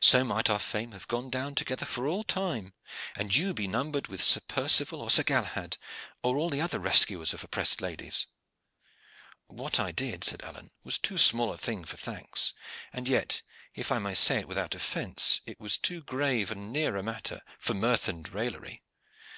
[0.00, 2.72] So might our fame have gone down together for all time,
[3.14, 5.76] and you be numbered with Sir Percival or Sir Galahad,
[6.22, 8.28] or all the other rescuers of oppressed ladies."
[9.48, 12.54] "What I did," said Alleyne, "was too small a thing for thanks;
[12.94, 13.42] and yet,
[13.74, 17.42] if I may say it without offence, it was too grave and near a matter
[17.58, 18.80] for mirth and raillery.